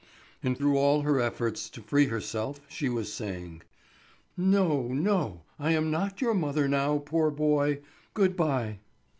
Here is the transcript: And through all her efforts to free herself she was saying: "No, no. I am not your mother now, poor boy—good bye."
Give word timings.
And 0.41 0.57
through 0.57 0.77
all 0.79 1.01
her 1.03 1.19
efforts 1.21 1.69
to 1.69 1.79
free 1.79 2.07
herself 2.07 2.59
she 2.67 2.89
was 2.89 3.13
saying: 3.13 3.61
"No, 4.35 4.87
no. 4.87 5.43
I 5.59 5.73
am 5.73 5.91
not 5.91 6.21
your 6.21 6.33
mother 6.33 6.67
now, 6.67 6.97
poor 6.97 7.29
boy—good 7.29 8.35
bye." 8.35 8.79